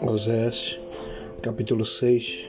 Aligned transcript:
Oséias, 0.00 0.78
capítulo 1.42 1.84
6, 1.84 2.48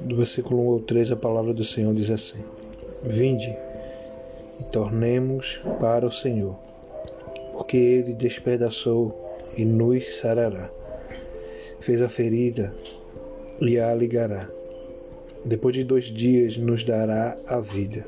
do 0.00 0.16
versículo 0.16 0.68
1 0.68 0.72
ao 0.72 0.80
3, 0.80 1.12
a 1.12 1.16
palavra 1.16 1.52
do 1.52 1.64
Senhor 1.64 1.94
diz 1.94 2.08
assim: 2.08 2.42
Vinde 3.02 3.54
e 4.60 4.64
tornemos 4.72 5.60
para 5.78 6.06
o 6.06 6.10
Senhor, 6.10 6.56
porque 7.52 7.76
ele 7.76 8.14
despedaçou 8.14 9.38
e 9.58 9.64
nos 9.64 10.16
sarará, 10.16 10.70
fez 11.80 12.00
a 12.00 12.08
ferida 12.08 12.74
e 13.60 13.78
a 13.78 13.94
ligará. 13.94 14.48
Depois 15.44 15.74
de 15.74 15.84
dois 15.84 16.04
dias 16.04 16.56
nos 16.56 16.84
dará 16.84 17.36
a 17.46 17.60
vida, 17.60 18.06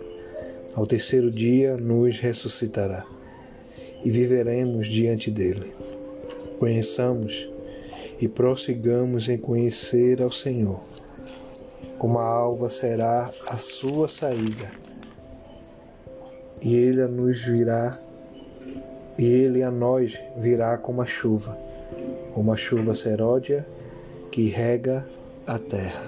ao 0.75 0.87
terceiro 0.87 1.31
dia 1.31 1.77
nos 1.77 2.19
ressuscitará 2.19 3.16
e 4.07 4.11
viveremos 4.11 4.87
diante 4.87 5.33
dele. 5.33 5.73
Conheçamos 6.61 7.51
e 8.21 8.29
prossigamos 8.29 9.29
em 9.29 9.37
conhecer 9.37 10.23
ao 10.23 10.31
Senhor. 10.31 10.81
Como 11.99 12.21
a 12.21 12.25
alva 12.25 12.69
será 12.69 13.29
a 13.49 13.57
sua 13.57 14.07
saída, 14.07 14.71
e 16.63 16.73
ele 16.77 17.03
a 17.03 17.09
nos 17.09 17.41
virá, 17.43 17.99
e 19.19 19.25
ele 19.25 19.65
a 19.65 19.73
nós 19.73 20.17
virá 20.37 20.79
como 20.79 21.03
a 21.03 21.07
chuva, 21.07 21.59
como 22.33 22.53
a 22.53 22.57
chuva 22.57 22.95
seródia 22.95 23.67
que 24.31 24.47
rega 24.47 25.05
a 25.45 25.59
terra. 25.59 26.07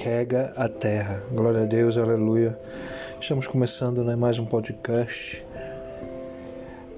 Rega 0.00 0.50
a 0.56 0.66
terra. 0.66 1.22
Glória 1.30 1.64
a 1.64 1.66
Deus, 1.66 1.98
aleluia. 1.98 2.58
Estamos 3.20 3.46
começando 3.46 4.02
né, 4.02 4.16
mais 4.16 4.38
um 4.38 4.46
podcast 4.46 5.44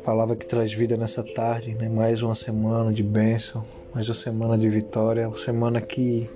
Palavra 0.06 0.37
que 0.37 0.46
traz 0.46 0.73
vida 0.73 0.96
nessa 0.96 1.20
tarde, 1.20 1.74
né? 1.74 1.88
mais 1.88 2.23
uma 2.23 2.37
semana 2.37 2.92
de 2.92 3.02
bênção, 3.02 3.60
mais 3.92 4.08
uma 4.08 4.14
semana 4.14 4.56
de 4.56 4.69
vitória, 4.69 5.27
uma 5.27 5.36
semana 5.36 5.80
que 5.80 6.30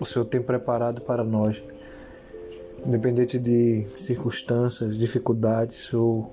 o 0.00 0.06
Senhor 0.06 0.24
tem 0.24 0.40
preparado 0.40 1.02
para 1.02 1.22
nós. 1.22 1.62
Independente 2.82 3.38
de 3.38 3.84
circunstâncias, 3.94 4.96
dificuldades 4.96 5.92
ou 5.92 6.32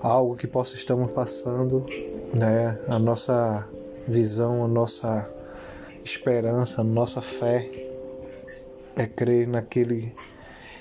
algo 0.00 0.34
que 0.34 0.46
possa 0.46 0.76
estarmos 0.76 1.12
passando, 1.12 1.84
né? 2.32 2.78
a 2.88 2.98
nossa 2.98 3.68
visão, 4.08 4.64
a 4.64 4.68
nossa 4.68 5.30
esperança, 6.02 6.80
a 6.80 6.84
nossa 6.84 7.20
fé 7.20 7.70
é 8.96 9.06
crer 9.06 9.46
naquele 9.46 10.14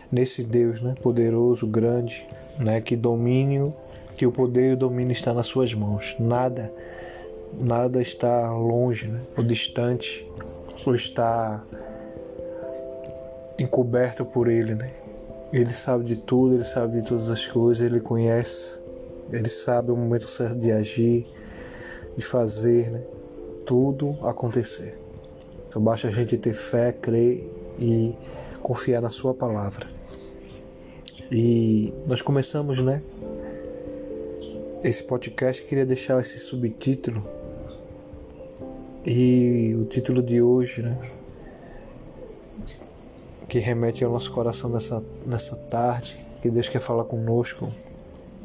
nesse 0.09 0.41
Deus, 0.41 0.81
né, 0.81 0.95
poderoso, 1.02 1.67
grande, 1.67 2.25
né, 2.59 2.81
que 2.81 2.95
domínio 2.97 3.73
que 4.22 4.25
o 4.27 4.31
poder 4.31 4.69
e 4.69 4.73
o 4.73 4.77
domínio 4.77 5.14
está 5.14 5.33
nas 5.33 5.47
suas 5.47 5.73
mãos. 5.73 6.16
Nada, 6.19 6.72
nada 7.59 8.00
está 8.00 8.52
longe, 8.52 9.08
né? 9.08 9.19
ou 9.36 9.44
distante, 9.44 10.23
ou 10.86 10.94
está 10.94 11.59
encoberto 13.58 14.23
por 14.23 14.47
ele, 14.47 14.75
né? 14.75 14.91
Ele 15.52 15.73
sabe 15.73 16.03
de 16.05 16.17
tudo, 16.17 16.53
ele 16.53 16.63
sabe 16.63 17.02
de 17.02 17.08
todas 17.08 17.31
as 17.31 17.47
coisas, 17.47 17.83
ele 17.83 18.00
conhece, 18.00 18.80
ele 19.31 19.50
sabe 19.50 19.89
o 19.89 19.95
momento 19.95 20.30
certo 20.30 20.59
de 20.59 20.72
agir, 20.72 21.25
de 22.16 22.23
fazer, 22.23 22.91
né? 22.91 23.02
Tudo 23.66 24.16
acontecer. 24.22 25.00
Então 25.67 25.81
basta 25.81 26.09
a 26.09 26.11
gente 26.11 26.38
ter 26.38 26.53
fé, 26.53 26.91
crer 26.91 27.52
e 27.80 28.13
confiar 28.61 29.02
na 29.02 29.09
sua 29.09 29.33
palavra. 29.33 29.88
E 31.31 31.91
nós 32.06 32.22
começamos, 32.22 32.80
né, 32.80 33.02
esse 34.83 35.03
podcast, 35.03 35.63
queria 35.63 35.85
deixar 35.85 36.19
esse 36.19 36.39
subtítulo. 36.39 37.23
E 39.05 39.75
o 39.79 39.85
título 39.85 40.21
de 40.21 40.41
hoje, 40.41 40.81
né? 40.81 40.97
Que 43.47 43.59
remete 43.59 44.03
ao 44.03 44.11
nosso 44.11 44.31
coração 44.31 44.69
nessa, 44.69 45.03
nessa 45.25 45.56
tarde, 45.56 46.17
que 46.41 46.50
Deus 46.50 46.69
quer 46.69 46.79
falar 46.79 47.03
conosco. 47.03 47.72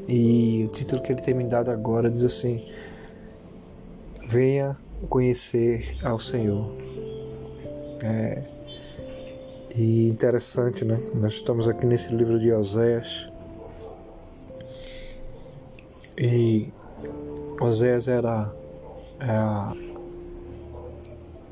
E 0.09 0.65
o 0.66 0.69
título 0.69 1.03
que 1.03 1.12
Ele 1.12 1.22
tem 1.22 1.34
me 1.34 1.44
dado 1.44 1.71
agora 1.71 2.11
diz 2.11 2.25
assim: 2.25 2.62
Venha 4.27 4.77
conhecer 5.09 5.97
ao 6.03 6.19
Senhor. 6.19 6.71
É, 8.05 8.43
e 9.75 10.09
interessante, 10.09 10.84
né? 10.84 10.99
Nós 11.15 11.34
estamos 11.34 11.69
aqui 11.69 11.87
nesse 11.87 12.15
livro 12.15 12.38
de 12.38 12.53
Oséias 12.53 13.28
e 16.19 16.72
Oséias 17.60 18.09
era 18.09 18.53
é, 19.21 19.31
a, 19.31 19.72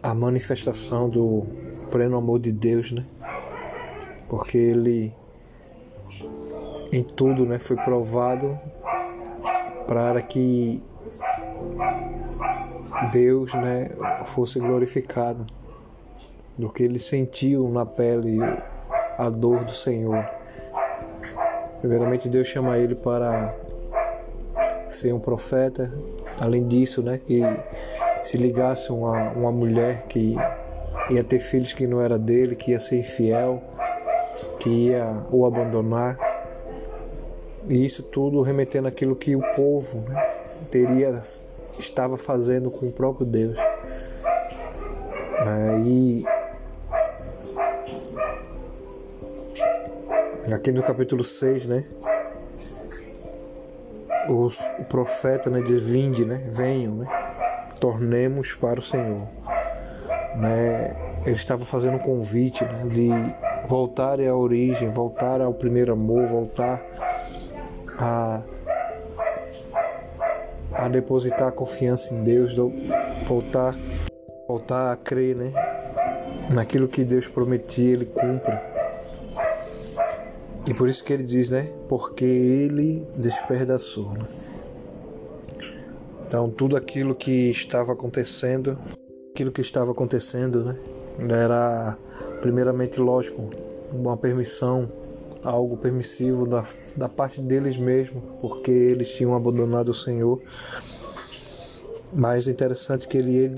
a 0.03 0.15
manifestação 0.15 1.09
do 1.09 1.45
pleno 1.91 2.17
amor 2.17 2.39
de 2.39 2.53
Deus, 2.53 2.93
né? 2.93 3.05
Porque 4.29 4.59
ele 4.59 5.15
em 6.93 7.03
tudo, 7.03 7.45
né, 7.45 7.59
foi 7.59 7.77
provado 7.77 8.57
para 9.87 10.23
que 10.23 10.83
Deus, 13.11 13.53
né, 13.55 13.91
fosse 14.27 14.61
glorificado 14.61 15.45
do 16.57 16.69
que 16.71 16.85
ele 16.85 17.01
sentiu 17.01 17.69
na 17.69 17.85
pele 17.85 18.39
a 19.19 19.29
dor 19.29 19.65
do 19.65 19.75
Senhor. 19.75 20.25
Primeiramente 21.81 22.29
Deus 22.29 22.47
chama 22.47 22.79
ele 22.79 22.95
para 22.95 23.55
ser 24.89 25.13
um 25.13 25.21
profeta. 25.21 25.91
Além 26.41 26.67
disso, 26.67 27.03
né, 27.03 27.21
que 27.25 27.41
se 28.23 28.37
ligasse 28.37 28.91
uma, 28.91 29.31
uma 29.33 29.53
mulher 29.53 30.07
que 30.09 30.37
ia 31.11 31.23
ter 31.23 31.39
filhos 31.39 31.73
que 31.73 31.87
não 31.87 32.01
era 32.01 32.19
dele, 32.19 32.57
que 32.57 32.71
ia 32.71 32.81
ser 32.81 33.01
infiel, 33.01 33.63
que 34.59 34.89
ia 34.89 35.25
o 35.31 35.45
abandonar. 35.45 36.19
E 37.69 37.85
isso 37.85 38.03
tudo 38.03 38.43
remetendo 38.43 38.89
aquilo 38.89 39.17
que 39.17 39.35
o 39.35 39.43
povo 39.55 39.99
né, 40.09 40.31
teria 40.71 41.23
estava 41.79 42.17
fazendo 42.17 42.71
com 42.71 42.87
o 42.87 42.93
próprio 42.93 43.27
Deus. 43.27 43.57
Aí 45.39 46.25
aqui 50.53 50.73
no 50.73 50.83
capítulo 50.83 51.25
6, 51.25 51.67
né? 51.67 51.85
Os, 54.29 54.61
o 54.79 54.85
profeta 54.85 55.51
né, 55.51 55.61
diz: 55.61 55.83
Vinde, 55.83 56.25
né, 56.25 56.43
venham, 56.49 56.97
né, 56.97 57.07
tornemos 57.81 58.55
para 58.55 58.81
o 58.81 58.83
Senhor. 58.83 59.27
Né, 60.37 60.97
ele 61.25 61.37
estava 61.37 61.65
fazendo 61.65 61.97
um 61.97 62.01
convite 62.01 62.65
né, 62.65 62.85
de 62.91 63.09
voltar 63.67 64.21
à 64.21 64.35
origem, 64.37 64.91
voltar 64.91 65.41
ao 65.41 65.55
primeiro 65.55 65.93
amor, 65.93 66.27
voltar 66.27 66.83
a, 67.99 68.43
a 70.73 70.89
depositar 70.89 71.49
a 71.49 71.53
confiança 71.53 72.15
em 72.15 72.23
Deus, 72.23 72.55
voltar, 73.27 73.75
voltar 74.47 74.93
a 74.93 74.97
crer 74.97 75.37
né, 75.37 75.53
naquilo 76.51 76.89
que 76.89 77.05
Deus 77.05 77.29
prometia, 77.29 77.95
Ele 77.95 78.07
cumpre. 78.07 78.74
E 80.67 80.73
por 80.73 80.89
isso 80.89 81.05
que 81.05 81.13
ele 81.13 81.23
diz, 81.23 81.51
né? 81.51 81.69
Porque 81.89 82.25
ele 82.25 83.07
despedaçou. 83.17 84.13
Né? 84.13 84.27
Então 86.27 86.49
tudo 86.51 86.77
aquilo 86.77 87.15
que 87.15 87.51
estava 87.51 87.93
acontecendo, 87.93 88.79
aquilo 89.33 89.53
que 89.53 89.61
estava 89.61 89.93
acontecendo, 89.93 90.65
né? 90.65 90.79
Era 91.29 91.97
primeiramente 92.41 92.99
lógico, 92.99 93.51
uma 93.93 94.17
permissão, 94.17 94.91
algo 95.45 95.77
permissivo 95.77 96.47
da, 96.47 96.65
da 96.97 97.09
parte 97.09 97.41
deles 97.41 97.77
mesmo, 97.77 98.21
porque 98.41 98.71
eles 98.71 99.11
tinham 99.11 99.35
abandonado 99.35 99.89
o 99.89 99.95
Senhor. 99.95 100.41
Mas 102.13 102.49
interessante 102.49 103.07
que 103.07 103.19
ele, 103.19 103.37
ele 103.37 103.55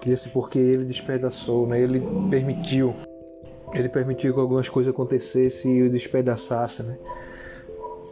que 0.00 0.10
esse 0.10 0.28
porque 0.28 0.58
ele 0.58 0.84
despedaçou, 0.84 1.66
né? 1.66 1.80
Ele 1.80 2.02
permitiu 2.30 2.94
ele 3.74 3.88
permitiu 3.88 4.32
que 4.32 4.40
algumas 4.40 4.68
coisas 4.68 4.92
acontecessem 4.94 5.78
e 5.78 5.82
o 5.82 5.90
despedaçasse, 5.90 6.82
né? 6.82 6.96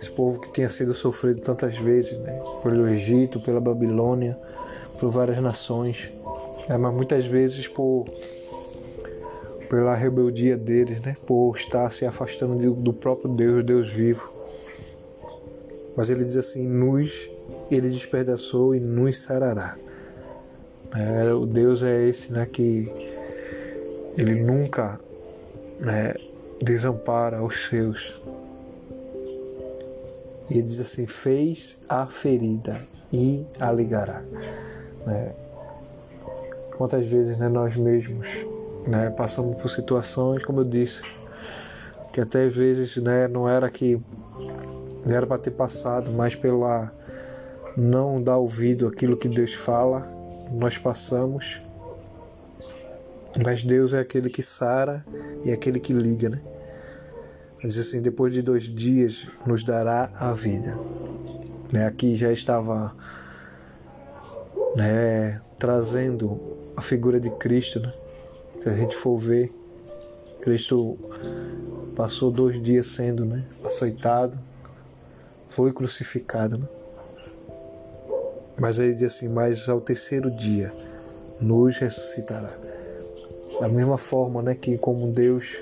Esse 0.00 0.10
povo 0.10 0.40
que 0.40 0.50
tinha 0.50 0.68
sido 0.68 0.92
sofrido 0.92 1.40
tantas 1.40 1.78
vezes, 1.78 2.18
né? 2.18 2.42
Pelo 2.62 2.88
Egito, 2.88 3.38
pela 3.40 3.60
Babilônia, 3.60 4.36
por 4.98 5.10
várias 5.10 5.38
nações, 5.38 6.18
é, 6.68 6.76
mas 6.76 6.92
muitas 6.92 7.26
vezes 7.26 7.68
por 7.68 8.04
pela 9.70 9.94
rebeldia 9.94 10.56
deles, 10.56 11.00
né? 11.00 11.16
Por 11.24 11.56
estar 11.56 11.90
se 11.90 12.04
afastando 12.04 12.58
de, 12.58 12.68
do 12.68 12.92
próprio 12.92 13.32
Deus, 13.32 13.64
Deus 13.64 13.88
vivo. 13.88 14.30
Mas 15.96 16.10
ele 16.10 16.24
diz 16.24 16.36
assim: 16.36 16.66
nos 16.66 17.30
ele 17.70 17.88
despedaçou 17.88 18.74
e 18.74 18.80
nos 18.80 19.22
sarará. 19.22 19.76
É, 20.94 21.32
o 21.32 21.46
Deus 21.46 21.82
é 21.82 22.08
esse, 22.08 22.32
né? 22.32 22.46
Que 22.50 22.90
ele 24.16 24.34
nunca 24.34 25.00
né, 25.82 26.14
desampara 26.62 27.43
os 27.43 27.69
seus. 27.69 28.23
E 30.49 30.55
ele 30.55 30.62
diz 30.62 30.81
assim: 30.81 31.06
fez 31.06 31.84
a 31.88 32.06
ferida 32.06 32.75
e 33.12 33.44
a 33.61 33.70
ligará. 33.70 34.23
Né? 35.05 35.32
Quantas 36.76 37.06
vezes 37.06 37.37
né, 37.37 37.49
nós 37.49 37.76
mesmos 37.76 38.29
né, 38.87 39.11
passamos 39.11 39.56
por 39.61 39.69
situações, 39.69 40.44
como 40.44 40.61
eu 40.61 40.64
disse, 40.64 41.02
que 42.12 42.20
até 42.20 42.49
vezes 42.49 42.96
né, 42.96 43.29
não 43.29 43.49
era 43.49 43.69
que 43.69 43.99
não 45.05 45.17
era 45.17 45.26
para 45.26 45.38
ter 45.38 45.50
passado, 45.50 46.12
mas 46.12 46.37
pela 46.37 46.90
não 47.76 48.23
dar 48.23 48.37
ouvido 48.37 48.87
àquilo 48.87 49.17
que 49.17 49.29
Deus 49.29 49.52
fala, 49.52 50.06
nós 50.52 50.79
passamos. 50.79 51.61
Mas 53.44 53.62
Deus 53.62 53.94
é 53.94 54.00
aquele 54.00 54.29
que 54.29 54.43
sara 54.43 55.05
e 55.44 55.50
é 55.50 55.55
aquele 55.55 55.81
que 55.81 55.93
liga, 55.93 56.29
né? 56.29 56.40
Diz 57.64 57.79
assim, 57.79 58.02
depois 58.02 58.34
de 58.34 58.43
dois 58.43 58.64
dias 58.64 59.29
nos 59.46 59.62
dará 59.62 60.11
a 60.17 60.32
vida. 60.32 60.76
Né? 61.73 61.87
Aqui 61.87 62.17
já 62.17 62.32
estava 62.32 62.94
né, 64.75 65.40
trazendo 65.58 66.40
a 66.76 66.82
figura 66.82 67.20
de 67.20 67.31
Cristo, 67.31 67.79
né? 67.79 67.90
Se 68.61 68.69
a 68.69 68.76
gente 68.76 68.96
for 68.96 69.17
ver, 69.17 69.50
Cristo 70.40 70.99
passou 71.96 72.31
dois 72.31 72.62
dias 72.62 72.87
sendo 72.87 73.25
né, 73.25 73.44
açoitado, 73.64 74.38
foi 75.49 75.73
crucificado. 75.73 76.58
Né? 76.58 76.69
Mas 78.58 78.79
ele 78.79 78.94
diz 78.94 79.14
assim: 79.14 79.29
Mas 79.29 79.69
ao 79.69 79.81
terceiro 79.81 80.31
dia 80.31 80.73
nos 81.40 81.79
ressuscitará. 81.79 82.50
Da 83.62 83.68
mesma 83.68 83.96
forma 83.96 84.42
né, 84.42 84.56
que, 84.56 84.76
como 84.76 85.12
Deus 85.12 85.56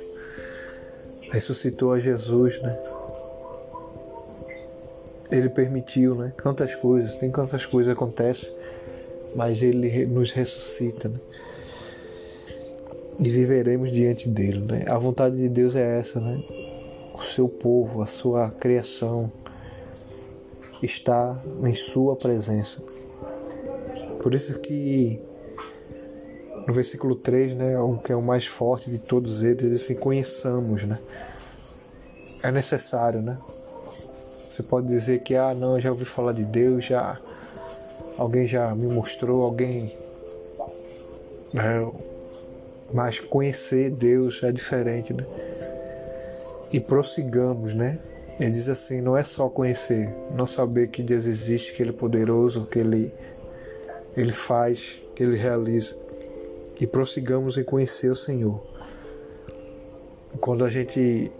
ressuscitou 1.30 1.92
a 1.92 2.00
Jesus, 2.00 2.58
né? 2.62 2.78
Ele 5.30 5.50
permitiu, 5.50 6.14
né? 6.14 6.32
Quantas 6.42 6.74
coisas, 6.74 7.16
tem 7.16 7.30
quantas 7.30 7.66
coisas 7.66 7.92
acontecem, 7.92 8.50
mas 9.36 9.60
Ele 9.60 10.06
nos 10.06 10.32
ressuscita, 10.32 11.10
né? 11.10 11.20
E 13.18 13.28
viveremos 13.28 13.92
diante 13.92 14.30
dele, 14.30 14.60
né? 14.60 14.86
A 14.88 14.96
vontade 14.96 15.36
de 15.36 15.50
Deus 15.50 15.76
é 15.76 15.98
essa, 15.98 16.18
né? 16.18 16.42
O 17.12 17.22
seu 17.22 17.50
povo, 17.50 18.00
a 18.00 18.06
sua 18.06 18.50
criação 18.50 19.30
está 20.82 21.38
em 21.62 21.74
sua 21.74 22.16
presença. 22.16 22.80
Por 24.22 24.34
isso 24.34 24.58
que 24.60 25.20
no 26.70 26.74
versículo 26.74 27.16
3, 27.16 27.54
né, 27.54 27.80
o 27.80 27.98
que 27.98 28.12
é 28.12 28.16
o 28.16 28.22
mais 28.22 28.46
forte 28.46 28.88
de 28.88 29.00
todos 29.00 29.42
eles, 29.42 29.56
diz 29.56 29.82
assim, 29.82 29.96
conheçamos, 29.96 30.84
né? 30.84 31.00
É 32.44 32.52
necessário, 32.52 33.20
né? 33.20 33.36
Você 34.28 34.62
pode 34.62 34.86
dizer 34.86 35.20
que, 35.24 35.34
ah, 35.34 35.52
não, 35.52 35.80
já 35.80 35.90
ouvi 35.90 36.04
falar 36.04 36.32
de 36.32 36.44
Deus, 36.44 36.84
já 36.84 37.18
alguém 38.16 38.46
já 38.46 38.72
me 38.72 38.86
mostrou, 38.86 39.42
alguém. 39.42 39.92
Né? 41.52 41.90
Mas 42.94 43.18
conhecer 43.18 43.90
Deus 43.90 44.40
é 44.44 44.52
diferente, 44.52 45.12
né? 45.12 45.26
E 46.72 46.78
prossigamos, 46.78 47.74
né? 47.74 47.98
Ele 48.38 48.52
diz 48.52 48.68
assim: 48.68 49.00
não 49.00 49.16
é 49.16 49.24
só 49.24 49.48
conhecer, 49.48 50.08
não 50.36 50.46
saber 50.46 50.88
que 50.88 51.02
Deus 51.02 51.26
existe, 51.26 51.72
que 51.72 51.82
Ele 51.82 51.90
é 51.90 51.94
poderoso, 51.94 52.64
que 52.66 52.78
Ele, 52.78 53.12
Ele 54.16 54.32
faz, 54.32 55.04
que 55.16 55.24
Ele 55.24 55.36
realiza. 55.36 56.09
E 56.80 56.86
prossigamos 56.86 57.58
em 57.58 57.64
conhecer 57.64 58.10
o 58.10 58.16
Senhor. 58.16 58.60
Quando 60.40 60.64
a 60.64 60.70
gente 60.70 61.30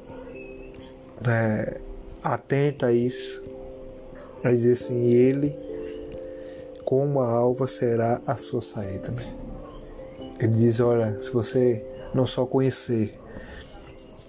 né, 1.25 1.77
atenta 2.23 2.87
a 2.87 2.93
isso, 2.93 3.43
Aí 4.43 4.57
diz 4.57 4.83
assim: 4.83 5.09
Ele, 5.09 5.55
como 6.85 7.21
a 7.21 7.29
alva, 7.29 7.67
será 7.67 8.21
a 8.27 8.37
sua 8.37 8.63
saída. 8.63 9.11
Né? 9.11 9.27
Ele 10.41 10.53
diz: 10.53 10.81
Olha, 10.81 11.21
se 11.23 11.31
você 11.31 11.85
não 12.15 12.27
só 12.27 12.47
conhecer, 12.47 13.19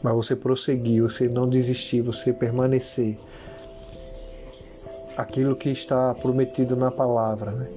mas 0.03 0.13
você 0.13 0.35
prosseguir, 0.35 1.01
você 1.01 1.29
não 1.29 1.49
desistir, 1.49 2.01
você 2.01 2.33
permanecer, 2.33 3.17
aquilo 5.15 5.55
que 5.55 5.69
está 5.69 6.13
prometido 6.15 6.75
na 6.75 6.91
palavra, 6.91 7.51
né? 7.51 7.67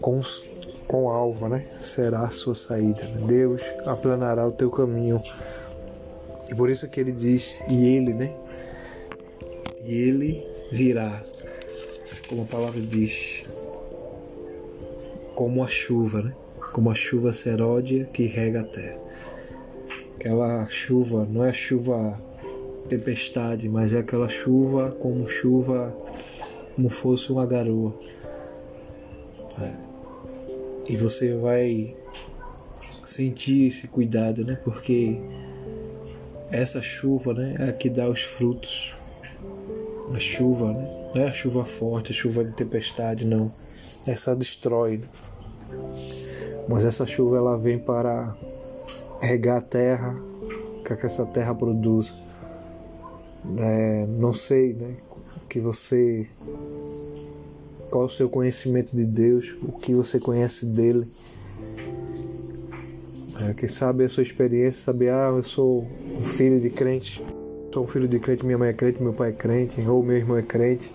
com, 0.00 0.20
com 0.92 1.08
alva, 1.08 1.48
né? 1.48 1.64
será 1.80 2.24
a 2.24 2.30
sua 2.30 2.54
saída. 2.54 3.00
Deus 3.26 3.62
aplanará 3.86 4.46
o 4.46 4.52
teu 4.52 4.70
caminho. 4.70 5.18
E 6.50 6.54
por 6.54 6.68
isso 6.68 6.86
que 6.86 7.00
ele 7.00 7.12
diz, 7.12 7.62
e 7.66 7.86
ele, 7.86 8.12
né? 8.12 8.36
E 9.82 9.94
ele 9.94 10.46
virá, 10.70 11.18
como 12.28 12.42
a 12.42 12.44
palavra 12.44 12.78
diz, 12.78 13.46
como 15.34 15.64
a 15.64 15.66
chuva, 15.66 16.20
né? 16.20 16.34
Como 16.74 16.90
a 16.90 16.94
chuva 16.94 17.32
seródia 17.32 18.04
que 18.12 18.26
rega 18.26 18.60
a 18.60 18.64
terra. 18.64 19.00
Aquela 20.16 20.68
chuva 20.68 21.24
não 21.24 21.42
é 21.42 21.54
chuva 21.54 22.14
tempestade, 22.86 23.66
mas 23.66 23.94
é 23.94 24.00
aquela 24.00 24.28
chuva 24.28 24.90
como 25.00 25.26
chuva, 25.26 25.96
como 26.76 26.90
fosse 26.90 27.32
uma 27.32 27.46
garoa. 27.46 27.94
É. 29.58 29.91
E 30.88 30.96
você 30.96 31.34
vai 31.34 31.96
sentir 33.04 33.68
esse 33.68 33.88
cuidado, 33.88 34.44
né? 34.44 34.58
Porque 34.62 35.20
essa 36.50 36.82
chuva, 36.82 37.32
né, 37.32 37.56
é 37.58 37.68
a 37.70 37.72
que 37.72 37.88
dá 37.88 38.08
os 38.08 38.22
frutos 38.22 38.94
a 40.14 40.18
chuva, 40.18 40.72
né? 40.72 41.10
Não 41.14 41.22
é 41.22 41.28
a 41.28 41.30
chuva 41.30 41.64
forte, 41.64 42.12
a 42.12 42.14
chuva 42.14 42.44
de 42.44 42.52
tempestade, 42.52 43.24
não. 43.24 43.50
Essa 44.06 44.34
destrói. 44.34 44.98
Né? 44.98 45.08
Mas 46.68 46.84
essa 46.84 47.06
chuva 47.06 47.36
ela 47.36 47.56
vem 47.56 47.78
para 47.78 48.36
regar 49.20 49.58
a 49.58 49.62
terra, 49.62 50.14
que 50.84 51.06
essa 51.06 51.24
terra 51.26 51.54
produz. 51.54 52.12
É, 53.58 54.06
não 54.06 54.32
sei, 54.32 54.74
né? 54.74 54.94
Que 55.48 55.60
você. 55.60 56.26
Qual 57.92 58.06
o 58.06 58.10
seu 58.10 58.28
conhecimento 58.28 58.96
de 58.96 59.04
Deus, 59.04 59.54
o 59.62 59.70
que 59.70 59.94
você 59.94 60.18
conhece 60.18 60.66
dele. 60.66 61.06
É, 63.40 63.54
quem 63.54 63.68
sabe 63.68 64.02
a 64.02 64.08
sua 64.08 64.24
experiência, 64.24 64.82
saber, 64.82 65.12
ah, 65.12 65.32
eu 65.36 65.44
sou 65.44 65.86
um 66.18 66.24
filho 66.24 66.60
de 66.60 66.70
crente 66.70 67.22
sou 67.72 67.84
um 67.84 67.86
filho 67.86 68.06
de 68.06 68.18
crente, 68.18 68.44
minha 68.44 68.58
mãe 68.58 68.68
é 68.68 68.72
crente, 68.72 69.02
meu 69.02 69.14
pai 69.14 69.30
é 69.30 69.32
crente, 69.32 69.80
ou 69.88 70.02
meu 70.02 70.16
irmão 70.16 70.36
é 70.36 70.42
crente. 70.42 70.92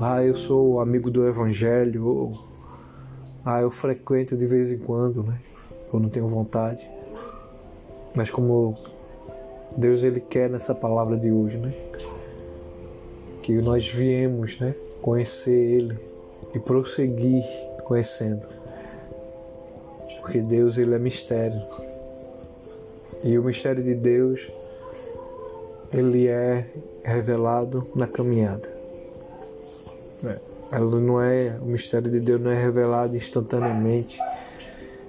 Ah, 0.00 0.22
eu 0.22 0.36
sou 0.36 0.80
amigo 0.80 1.10
do 1.10 1.26
evangelho, 1.26 2.04
ou 2.04 2.48
ah, 3.44 3.60
eu 3.60 3.70
frequento 3.70 4.36
de 4.36 4.44
vez 4.44 4.72
em 4.72 4.78
quando, 4.78 5.22
né? 5.22 5.38
Eu 5.92 6.00
não 6.00 6.08
tenho 6.08 6.26
vontade. 6.26 6.86
Mas 8.12 8.28
como 8.28 8.76
Deus 9.76 10.02
ele 10.02 10.20
quer 10.20 10.50
nessa 10.50 10.74
palavra 10.74 11.16
de 11.16 11.30
hoje, 11.30 11.56
né? 11.58 11.72
Que 13.42 13.52
nós 13.52 13.88
viemos, 13.88 14.58
né, 14.58 14.74
conhecer 15.06 15.52
ele 15.52 15.96
e 16.52 16.58
prosseguir 16.58 17.44
conhecendo. 17.84 18.44
Porque 20.20 20.40
Deus 20.40 20.76
ele 20.78 20.96
é 20.96 20.98
mistério. 20.98 21.62
E 23.22 23.38
o 23.38 23.44
mistério 23.44 23.84
de 23.84 23.94
Deus 23.94 24.50
ele 25.92 26.26
é 26.26 26.66
revelado 27.04 27.86
na 27.94 28.08
caminhada. 28.08 28.68
É. 30.24 30.38
Ela 30.72 30.98
não 30.98 31.22
é, 31.22 31.56
o 31.62 31.66
mistério 31.66 32.10
de 32.10 32.18
Deus 32.18 32.40
não 32.40 32.50
é 32.50 32.60
revelado 32.60 33.16
instantaneamente, 33.16 34.18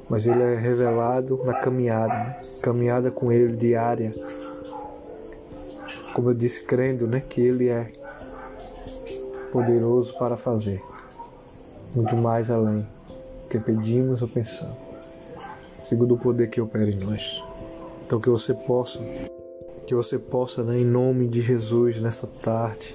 mas 0.07 0.27
ele 0.27 0.43
é 0.43 0.55
revelado 0.55 1.41
na 1.43 1.55
caminhada, 1.55 2.13
né? 2.13 2.39
caminhada 2.61 3.09
com 3.09 3.31
ele 3.31 3.55
diária. 3.55 4.13
Como 6.13 6.29
eu 6.29 6.35
disse, 6.35 6.63
crendo, 6.65 7.07
né, 7.07 7.19
que 7.19 7.41
ele 7.41 7.69
é 7.69 7.91
poderoso 9.57 10.15
para 10.19 10.37
fazer 10.37 10.79
muito 11.95 12.15
mais 12.15 12.51
além 12.51 12.87
do 13.41 13.49
que 13.49 13.59
pedimos 13.59 14.21
ou 14.21 14.27
pensamos, 14.27 14.77
segundo 15.83 16.13
o 16.13 16.17
poder 16.17 16.47
que 16.47 16.61
opera 16.61 16.91
em 16.91 16.99
nós. 16.99 17.43
Então 18.05 18.21
que 18.21 18.29
você 18.29 18.53
possa 18.53 18.99
que 19.87 19.95
você 19.95 20.19
possa, 20.19 20.63
né, 20.63 20.77
em 20.77 20.85
nome 20.85 21.27
de 21.27 21.41
Jesus, 21.41 21.99
nessa 21.99 22.27
tarde, 22.27 22.93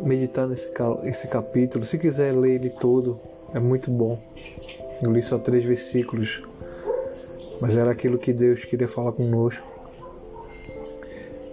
meditar 0.00 0.46
nesse 0.46 0.70
esse 1.04 1.28
capítulo. 1.28 1.86
Se 1.86 1.96
quiser 1.98 2.34
ler 2.34 2.56
ele 2.56 2.68
todo, 2.68 3.18
é 3.54 3.58
muito 3.60 3.90
bom. 3.90 4.18
Eu 5.00 5.12
li 5.12 5.22
só 5.22 5.38
três 5.38 5.64
versículos, 5.64 6.42
mas 7.60 7.76
era 7.76 7.92
aquilo 7.92 8.18
que 8.18 8.32
Deus 8.32 8.64
queria 8.64 8.88
falar 8.88 9.12
conosco. 9.12 9.66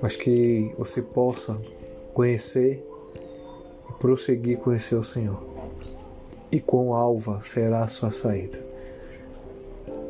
Mas 0.02 0.18
que 0.18 0.74
você 0.78 1.02
possa 1.02 1.56
conhecer 2.14 2.84
prosseguir 4.04 4.58
conhecer 4.58 4.96
o 4.96 5.04
Senhor. 5.04 5.42
E 6.52 6.60
quão 6.60 6.94
alva 6.94 7.40
será 7.42 7.84
a 7.84 7.88
sua 7.88 8.12
saída. 8.12 8.60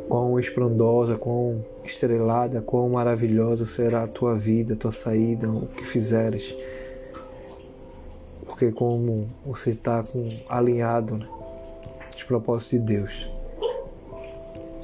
Quão 0.07 0.39
estrondosa, 0.39 1.15
quão 1.15 1.63
estrelada, 1.85 2.59
quão 2.59 2.89
maravilhosa 2.89 3.67
será 3.67 4.03
a 4.03 4.07
tua 4.07 4.35
vida, 4.35 4.73
a 4.73 4.77
tua 4.77 4.91
saída, 4.91 5.47
o 5.47 5.67
que 5.67 5.85
fizeres. 5.85 6.55
Porque 8.47 8.71
como 8.71 9.29
você 9.45 9.69
está 9.69 10.01
com 10.01 10.27
alinhado 10.49 11.19
né, 11.19 11.27
os 12.15 12.23
propósitos 12.23 12.79
de 12.79 12.79
Deus, 12.79 13.29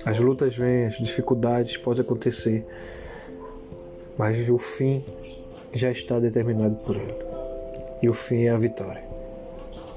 as 0.05 0.19
lutas 0.19 0.55
vêm, 0.55 0.85
as 0.85 0.99
dificuldades 0.99 1.77
podem 1.77 2.03
acontecer, 2.03 2.63
mas 4.15 4.47
o 4.47 4.59
fim 4.59 5.03
já 5.73 5.89
está 5.89 6.19
determinado 6.19 6.75
por 6.85 6.95
Ele. 6.95 7.28
E 8.01 8.07
o 8.07 8.13
fim 8.13 8.43
é 8.43 8.49
a 8.49 8.57
vitória. 8.57 9.01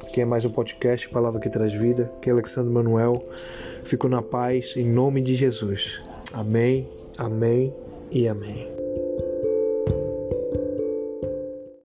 Aqui 0.03 0.21
é 0.21 0.25
mais 0.25 0.45
um 0.45 0.51
podcast, 0.51 1.09
Palavra 1.09 1.41
que 1.41 1.49
Traz 1.49 1.73
Vida, 1.73 2.13
que 2.21 2.29
é 2.29 2.33
Alexandre 2.33 2.73
Manuel. 2.73 3.25
Fico 3.85 4.09
na 4.09 4.21
paz, 4.21 4.75
em 4.77 4.91
nome 4.91 5.21
de 5.21 5.35
Jesus. 5.35 6.03
Amém, 6.33 6.89
amém 7.17 7.73
e 8.11 8.29
amém. 8.29 8.82